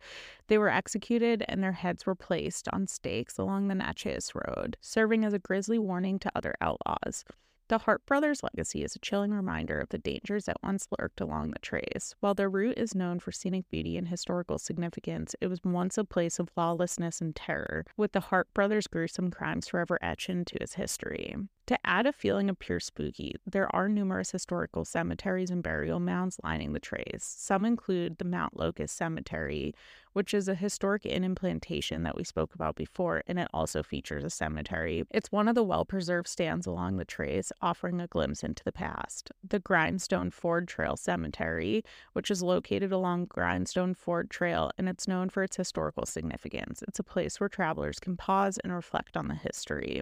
[0.48, 5.24] They were executed and their heads were placed on stakes along the Natchez Road, serving
[5.24, 7.24] as a grisly warning to other outlaws.
[7.70, 11.52] The Harpe brothers' legacy is a chilling reminder of the dangers that once lurked along
[11.52, 12.16] the trace.
[12.20, 16.04] While their route is known for scenic beauty and historical significance, it was once a
[16.04, 20.74] place of lawlessness and terror, with the Harpe brothers' gruesome crimes forever etched into its
[20.74, 21.36] history.
[21.68, 26.40] To add a feeling of pure spooky, there are numerous historical cemeteries and burial mounds
[26.44, 27.24] lining the trace.
[27.24, 29.76] Some include the Mount Locust Cemetery,
[30.14, 33.84] which is a historic inn and plantation that we spoke about before, and it also
[33.84, 35.04] features a cemetery.
[35.12, 38.72] It's one of the well preserved stands along the trace, offering a glimpse into the
[38.72, 39.32] past.
[39.48, 45.30] The Grindstone Ford Trail Cemetery, which is located along Grindstone Ford Trail, and it's known
[45.30, 46.84] for its historical significance.
[46.88, 50.02] It's a place where travelers can pause and reflect on the history.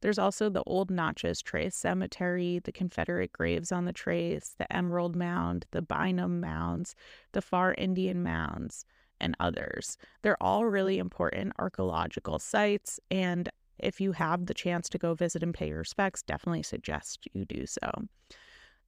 [0.00, 5.14] There's also the Old Natchez Trace Cemetery, the Confederate graves on the trace, the Emerald
[5.14, 6.94] Mound, the Bynum Mounds,
[7.32, 8.84] the Pharr Indian Mounds,
[9.22, 9.96] and others.
[10.20, 15.42] They're all really important archaeological sites, and if you have the chance to go visit
[15.42, 17.90] and pay your respects, definitely suggest you do so.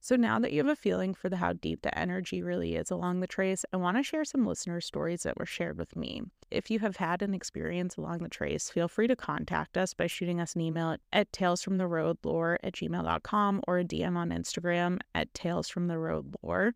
[0.05, 2.91] So now that you have a feeling for the how deep the energy really is
[2.91, 6.21] along the trace, I want to share some listener stories that were shared with me.
[6.51, 10.05] If you have had an experience along the trace, feel free to contact us by
[10.05, 15.33] shooting us an email at, at talesfromtheroadlore at gmail.com or a DM on Instagram at
[15.33, 16.73] talesfromtheroadlore.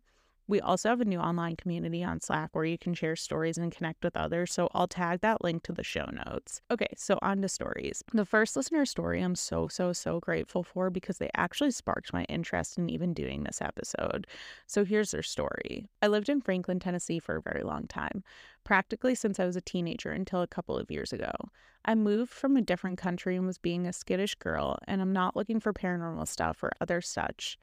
[0.50, 3.70] We also have a new online community on Slack where you can share stories and
[3.70, 4.52] connect with others.
[4.52, 6.60] So I'll tag that link to the show notes.
[6.72, 8.02] Okay, so on to stories.
[8.12, 12.24] The first listener story I'm so, so, so grateful for because they actually sparked my
[12.24, 14.26] interest in even doing this episode.
[14.66, 15.86] So here's their story.
[16.02, 18.24] I lived in Franklin, Tennessee for a very long time,
[18.64, 21.30] practically since I was a teenager until a couple of years ago.
[21.84, 25.36] I moved from a different country and was being a skittish girl, and I'm not
[25.36, 27.56] looking for paranormal stuff or other such.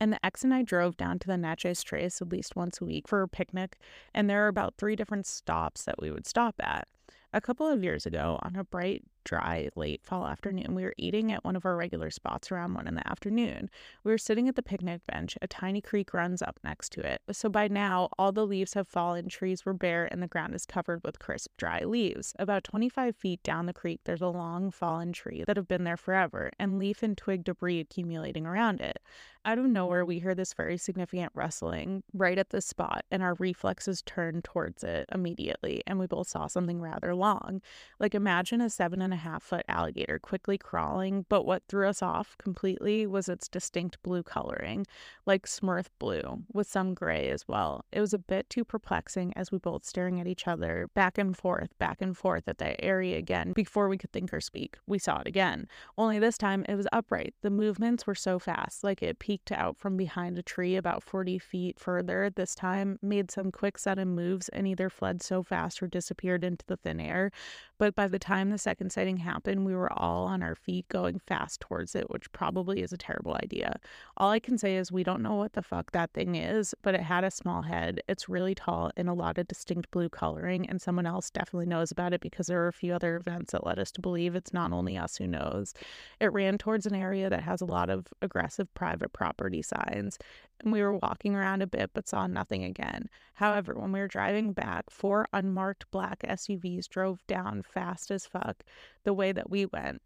[0.00, 2.84] And the ex and I drove down to the Natchez Trace at least once a
[2.84, 3.78] week for a picnic,
[4.12, 6.88] and there are about three different stops that we would stop at.
[7.32, 11.32] A couple of years ago, on a bright, dry, late fall afternoon, we were eating
[11.32, 13.70] at one of our regular spots around one in the afternoon.
[14.04, 15.36] We were sitting at the picnic bench.
[15.42, 17.22] A tiny creek runs up next to it.
[17.32, 20.66] So by now, all the leaves have fallen, trees were bare, and the ground is
[20.66, 22.34] covered with crisp, dry leaves.
[22.38, 25.96] About 25 feet down the creek, there's a long fallen tree that have been there
[25.96, 28.98] forever, and leaf and twig debris accumulating around it.
[29.46, 33.34] Out of nowhere, we hear this very significant rustling right at the spot, and our
[33.34, 37.60] reflexes turn towards it immediately, and we both saw something rather long.
[38.00, 42.02] Like, imagine a seven and a half foot alligator quickly crawling, but what threw us
[42.02, 44.86] off completely was its distinct blue coloring,
[45.24, 47.84] like smurf blue, with some gray as well.
[47.92, 51.36] It was a bit too perplexing as we both staring at each other, back and
[51.36, 54.76] forth, back and forth at that area again before we could think or speak.
[54.86, 57.34] We saw it again, only this time it was upright.
[57.42, 61.38] The movements were so fast, like it peeked out from behind a tree about 40
[61.38, 65.86] feet further this time, made some quick sudden moves, and either fled so fast or
[65.86, 67.30] disappeared into the thin air.
[67.78, 71.18] But by the time the second sighting happened, we were all on our feet going
[71.18, 73.80] fast towards it, which probably is a terrible idea.
[74.16, 76.94] All I can say is we don't know what the fuck that thing is, but
[76.94, 78.00] it had a small head.
[78.08, 81.90] It's really tall and a lot of distinct blue coloring, and someone else definitely knows
[81.90, 84.54] about it because there are a few other events that led us to believe it's
[84.54, 85.74] not only us who knows.
[86.20, 90.16] It ran towards an area that has a lot of aggressive private property signs,
[90.60, 93.08] and we were walking around a bit but saw nothing again.
[93.34, 98.62] However, when we were driving back, four unmarked black SUVs drove down fast as fuck
[99.04, 100.02] the way that we went.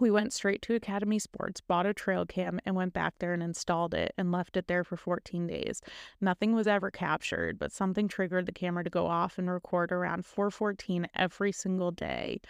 [0.00, 3.42] We went straight to Academy Sports, bought a trail cam, and went back there and
[3.42, 5.82] installed it and left it there for 14 days.
[6.22, 10.24] Nothing was ever captured, but something triggered the camera to go off and record around
[10.24, 12.40] 414 every single day.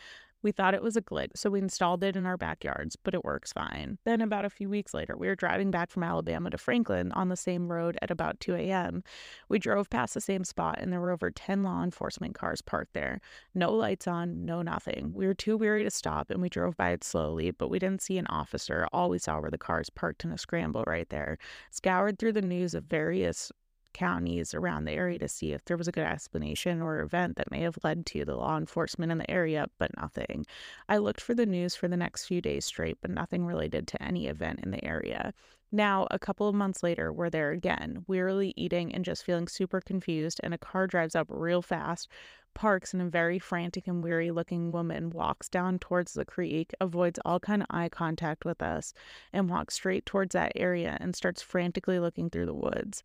[0.43, 3.25] We thought it was a glitch, so we installed it in our backyards, but it
[3.25, 3.99] works fine.
[4.05, 7.29] Then, about a few weeks later, we were driving back from Alabama to Franklin on
[7.29, 9.03] the same road at about 2 a.m.
[9.51, 12.95] We drove past the same spot, and there were over 10 law enforcement cars parked
[12.95, 13.21] there.
[13.55, 15.13] No lights on, no nothing.
[15.15, 18.03] We were too weary to stop, and we drove by it slowly, but we didn't
[18.03, 18.87] see an officer.
[18.93, 21.37] All we saw were the cars parked in a scramble right there.
[21.71, 23.53] Scoured through the news of various
[23.93, 27.51] counties around the area to see if there was a good explanation or event that
[27.51, 30.47] may have led to the law enforcement in the area, but nothing.
[30.89, 34.03] I looked for the news for the next few days straight, but nothing related to
[34.03, 35.33] any event in the area.
[35.73, 39.81] Now, a couple of months later, we're there again, wearily eating and just feeling super
[39.81, 42.09] confused, and a car drives up real fast,
[42.55, 47.21] parks, and a very frantic and weary looking woman walks down towards the creek, avoids
[47.25, 48.93] all kind of eye contact with us,
[49.33, 53.05] and walks straight towards that area and starts frantically looking through the woods.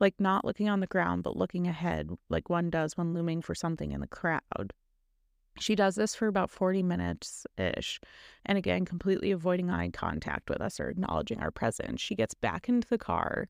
[0.00, 3.54] Like not looking on the ground, but looking ahead, like one does when looming for
[3.54, 4.72] something in the crowd.
[5.60, 8.00] She does this for about 40 minutes ish,
[8.46, 12.00] and again, completely avoiding eye contact with us or acknowledging our presence.
[12.00, 13.48] She gets back into the car,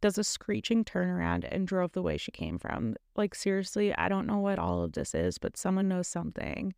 [0.00, 2.94] does a screeching turnaround, and drove the way she came from.
[3.16, 6.74] Like, seriously, I don't know what all of this is, but someone knows something.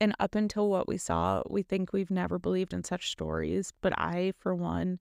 [0.00, 3.72] And up until what we saw, we think we've never believed in such stories.
[3.80, 4.98] But I, for one,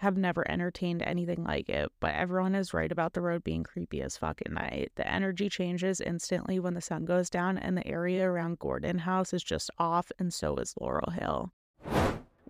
[0.00, 4.00] have never entertained anything like it, but everyone is right about the road being creepy
[4.00, 4.90] as fuck at night.
[4.96, 9.34] The energy changes instantly when the sun goes down, and the area around Gordon House
[9.34, 11.52] is just off, and so is Laurel Hill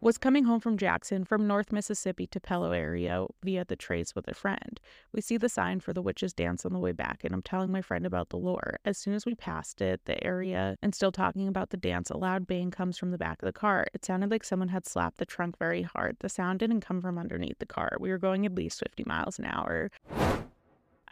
[0.00, 4.26] was coming home from Jackson from North Mississippi to Pellow area via the trace with
[4.28, 4.80] a friend.
[5.12, 7.70] We see the sign for the witches' dance on the way back, and I'm telling
[7.70, 8.78] my friend about the lore.
[8.84, 12.16] As soon as we passed it, the area, and still talking about the dance, a
[12.16, 13.86] loud bang comes from the back of the car.
[13.92, 16.16] It sounded like someone had slapped the trunk very hard.
[16.20, 17.96] The sound didn't come from underneath the car.
[18.00, 19.90] We were going at least 50 miles an hour.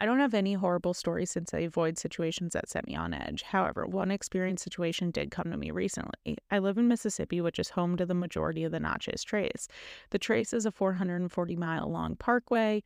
[0.01, 3.41] I don't have any horrible stories since I avoid situations that set me on edge.
[3.41, 6.37] However, one experience situation did come to me recently.
[6.49, 9.67] I live in Mississippi, which is home to the majority of the Natchez Trace.
[10.11, 12.81] The Trace is a 440 mile long parkway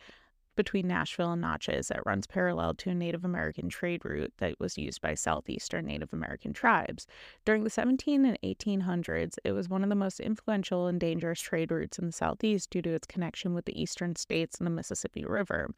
[0.56, 4.78] between Nashville and Natchez that runs parallel to a Native American trade route that was
[4.78, 7.08] used by southeastern Native American tribes.
[7.46, 11.72] During the 17 and 1800s, it was one of the most influential and dangerous trade
[11.72, 15.26] routes in the southeast due to its connection with the eastern states and the Mississippi
[15.26, 15.70] River.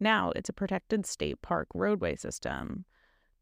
[0.00, 2.84] Now, it's a protected state park roadway system.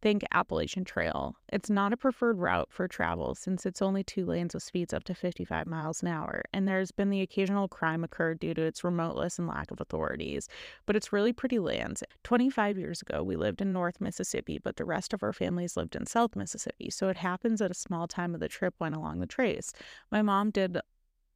[0.05, 1.34] Think Appalachian Trail.
[1.50, 5.02] It's not a preferred route for travel since it's only two lanes with speeds up
[5.05, 8.84] to 55 miles an hour, and there's been the occasional crime occurred due to its
[8.84, 10.46] remoteness and lack of authorities.
[10.84, 12.02] But it's really pretty lands.
[12.22, 15.96] 25 years ago, we lived in North Mississippi, but the rest of our families lived
[15.96, 19.20] in South Mississippi, so it happens that a small time of the trip went along
[19.20, 19.72] the trace.
[20.12, 20.80] My mom did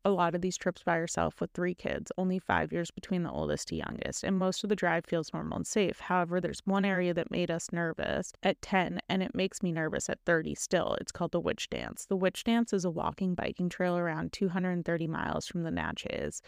[0.05, 3.31] a lot of these trips by herself with three kids, only five years between the
[3.31, 6.01] oldest to youngest, and most of the drive feels normal and safe.
[6.01, 10.09] However, there's one area that made us nervous at 10, and it makes me nervous
[10.09, 10.97] at 30 still.
[11.01, 12.07] It's called the Witch Dance.
[12.07, 16.43] The Witch Dance is a walking biking trail around 230 miles from the Natchez.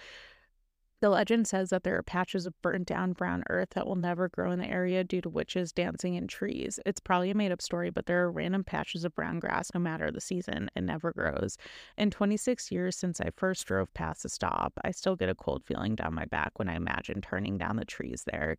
[1.00, 4.28] The legend says that there are patches of burnt down brown earth that will never
[4.28, 6.78] grow in the area due to witches dancing in trees.
[6.84, 9.80] It's probably a made up story, but there are random patches of brown grass no
[9.80, 10.70] matter the season.
[10.76, 11.56] It never grows.
[11.96, 15.64] In 26 years since I first drove past the stop, I still get a cold
[15.64, 18.58] feeling down my back when I imagine turning down the trees there.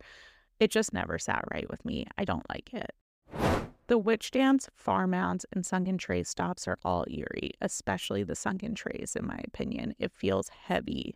[0.59, 2.07] It just never sat right with me.
[2.17, 2.91] I don't like it.
[3.85, 8.73] The witch dance, Pharr mounds, and sunken trace stops are all eerie, especially the sunken
[8.73, 9.93] trace, in my opinion.
[9.99, 11.15] It feels heavy.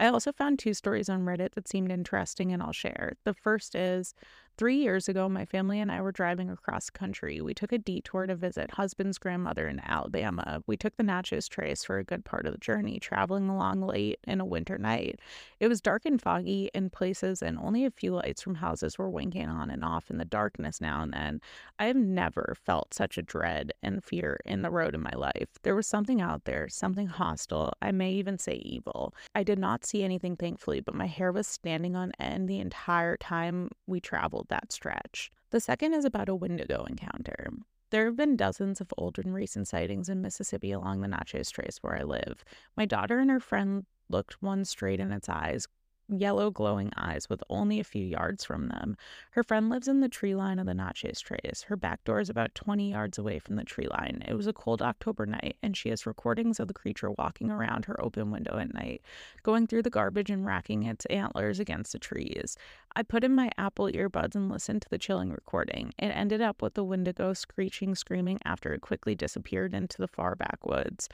[0.00, 3.14] I also found two stories on Reddit that seemed interesting and I'll share.
[3.24, 4.14] The first is
[4.58, 7.40] Three years ago, my family and I were driving across country.
[7.40, 10.64] We took a detour to visit husband's grandmother in Alabama.
[10.66, 14.18] We took the Natchez Trace for a good part of the journey, traveling along late
[14.24, 15.20] in a winter night.
[15.60, 19.08] It was dark and foggy in places, and only a few lights from houses were
[19.08, 21.40] winking on and off in the darkness now and then.
[21.78, 25.50] I have never felt such a dread and fear in the road in my life.
[25.62, 29.14] There was something out there, something hostile, I may even say evil.
[29.36, 33.16] I did not see anything, thankfully, but my hair was standing on end the entire
[33.16, 35.30] time we traveled that stretch.
[35.50, 37.50] The second is about a Wendigo encounter.
[37.90, 41.78] There have been dozens of old and recent sightings in Mississippi along the Natchez Trace
[41.80, 42.44] where I live.
[42.76, 45.66] My daughter and her friend looked one straight in its eyes,
[46.08, 48.96] yellow glowing eyes with only a few yards from them.
[49.32, 51.64] Her friend lives in the tree line of the Natchez Trace.
[51.68, 54.22] Her back door is about 20 yards away from the tree line.
[54.26, 57.84] It was a cold October night, and she has recordings of the creature walking around
[57.84, 59.02] her open window at night,
[59.42, 62.56] going through the garbage and racking its antlers against the trees.
[62.96, 65.92] I put in my Apple earbuds and listened to the chilling recording.
[65.98, 70.34] It ended up with the Wendigo screeching, screaming after it quickly disappeared into the far
[70.34, 71.08] backwoods.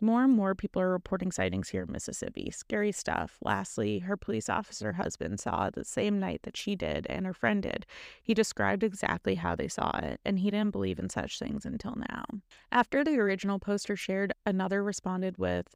[0.00, 2.50] More and more people are reporting sightings here in Mississippi.
[2.50, 3.38] Scary stuff.
[3.42, 7.32] Lastly, her police officer husband saw it the same night that she did and her
[7.32, 7.86] friend did.
[8.22, 11.94] He described exactly how they saw it, and he didn't believe in such things until
[12.10, 12.24] now.
[12.72, 15.74] After the original poster shared, another responded with,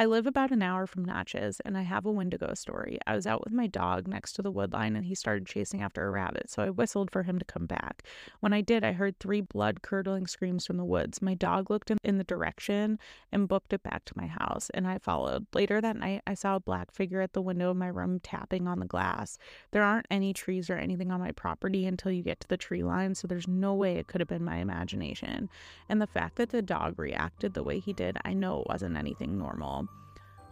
[0.00, 2.98] I live about an hour from Natchez and I have a Wendigo story.
[3.06, 6.06] I was out with my dog next to the woodline and he started chasing after
[6.06, 8.04] a rabbit, so I whistled for him to come back.
[8.40, 11.20] When I did, I heard three blood curdling screams from the woods.
[11.20, 12.98] My dog looked in, in the direction
[13.30, 15.44] and booked it back to my house, and I followed.
[15.52, 18.66] Later that night, I saw a black figure at the window of my room tapping
[18.66, 19.36] on the glass.
[19.70, 22.82] There aren't any trees or anything on my property until you get to the tree
[22.82, 25.50] line, so there's no way it could have been my imagination.
[25.90, 28.96] And the fact that the dog reacted the way he did, I know it wasn't
[28.96, 29.89] anything normal.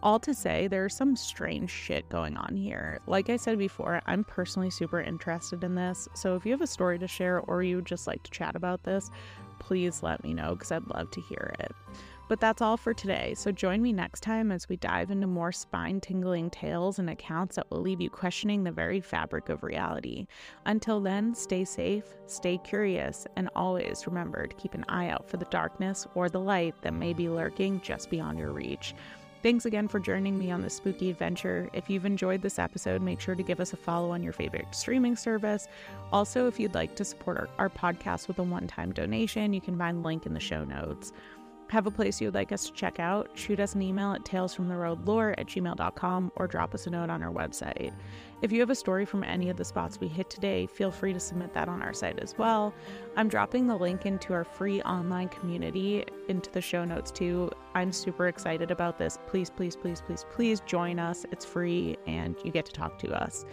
[0.01, 2.99] All to say, there's some strange shit going on here.
[3.05, 6.07] Like I said before, I'm personally super interested in this.
[6.13, 8.83] So if you have a story to share or you just like to chat about
[8.83, 9.11] this,
[9.59, 11.73] please let me know because I'd love to hear it.
[12.29, 13.33] But that's all for today.
[13.35, 17.55] So join me next time as we dive into more spine tingling tales and accounts
[17.55, 20.27] that will leave you questioning the very fabric of reality.
[20.67, 25.37] Until then, stay safe, stay curious, and always remember to keep an eye out for
[25.37, 28.93] the darkness or the light that may be lurking just beyond your reach.
[29.41, 31.69] Thanks again for joining me on this spooky adventure.
[31.71, 34.67] If you've enjoyed this episode, make sure to give us a follow on your favorite
[34.71, 35.69] streaming service.
[36.11, 39.61] Also, if you'd like to support our, our podcast with a one time donation, you
[39.61, 41.13] can find the link in the show notes
[41.69, 44.25] have a place you would like us to check out, shoot us an email at
[44.25, 47.93] talesfromtheroadlore at gmail.com or drop us a note on our website.
[48.41, 51.13] If you have a story from any of the spots we hit today, feel free
[51.13, 52.73] to submit that on our site as well.
[53.15, 57.51] I'm dropping the link into our free online community into the show notes too.
[57.75, 59.19] I'm super excited about this.
[59.27, 61.25] Please, please, please, please, please join us.
[61.31, 63.45] It's free and you get to talk to us.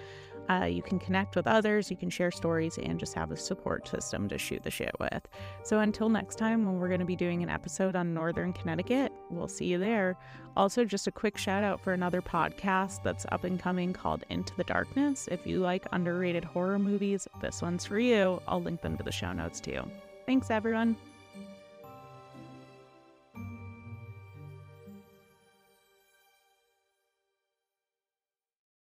[0.49, 3.89] Uh, you can connect with others, you can share stories, and just have a support
[3.89, 5.27] system to shoot the shit with.
[5.65, 9.13] So until next time, when we're going to be doing an episode on Northern Connecticut,
[9.31, 10.17] we'll see you there.
[10.57, 14.55] Also, just a quick shout out for another podcast that's up and coming called Into
[14.57, 15.29] the Darkness.
[15.31, 18.41] If you like underrated horror movies, this one's for you.
[18.49, 19.83] I'll link them to the show notes too.
[20.27, 20.97] Thanks, everyone.